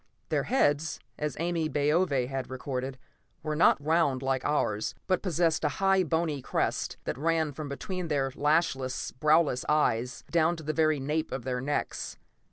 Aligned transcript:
Their 0.29 0.45
heads, 0.45 0.99
as 1.19 1.37
Ame 1.39 1.71
Baove 1.71 2.27
had 2.27 2.49
recorded, 2.49 2.97
were 3.43 3.55
not 3.55 3.79
round 3.79 4.23
like 4.23 4.43
ours, 4.43 4.95
but 5.05 5.21
possessed 5.21 5.63
a 5.63 5.69
high 5.77 6.01
bony 6.01 6.41
crest 6.41 6.97
that 7.03 7.19
ran 7.19 7.51
from 7.51 7.69
between 7.69 8.07
their 8.07 8.31
lashless, 8.31 9.11
browless 9.19 9.63
eyes, 9.69 10.23
down 10.31 10.55
to 10.55 10.63
the 10.63 10.73
very 10.73 10.99
nape 10.99 11.31
of 11.31 11.43
their 11.43 11.61
necks. 11.61 12.17